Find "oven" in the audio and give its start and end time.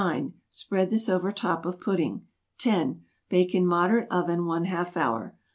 4.09-4.47